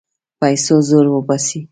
پیسو 0.39 0.75
زور 0.89 1.05
وباسي. 1.13 1.59